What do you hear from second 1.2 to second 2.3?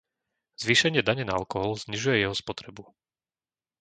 na alkohol znižuje